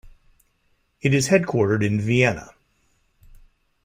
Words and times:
It 1.01 1.13
is 1.13 1.27
headquartered 1.29 1.85
in 1.85 2.01
Vienna. 2.01 2.49